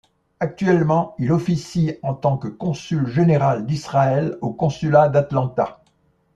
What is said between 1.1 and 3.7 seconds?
il officie en tant que consul général